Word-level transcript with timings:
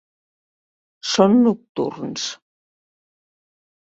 Són 1.09 1.35
nocturns. 1.41 2.25